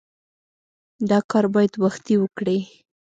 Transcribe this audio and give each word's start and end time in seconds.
دا 1.09 1.19
کار 1.31 1.45
باید 1.55 1.73
وختي 1.83 2.13
وکړې. 2.19 2.57